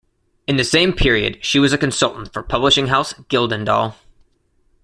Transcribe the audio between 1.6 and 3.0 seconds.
a consultant for publishing